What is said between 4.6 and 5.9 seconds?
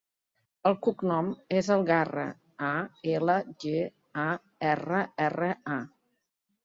erra, erra, a.